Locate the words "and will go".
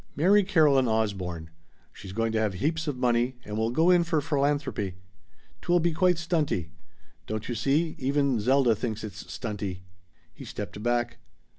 3.45-3.91